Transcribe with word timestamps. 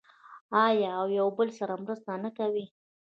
آیا 0.65 0.91
او 1.01 1.05
یو 1.17 1.27
بل 1.37 1.49
سره 1.57 1.73
مرسته 1.83 2.13
نه 2.23 2.29
کوي؟ 2.37 2.65